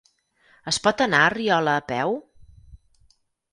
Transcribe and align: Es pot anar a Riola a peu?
Es 0.71 0.79
pot 0.87 1.03
anar 1.07 1.19
a 1.27 1.35
Riola 1.35 1.77
a 1.83 1.85
peu? 1.93 2.17